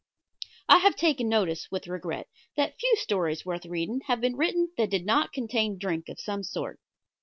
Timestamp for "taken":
0.95-1.29